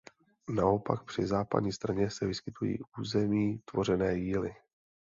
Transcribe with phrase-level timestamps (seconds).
[0.49, 4.53] Naopak při západní straně se vyskytují území tvořené jíly.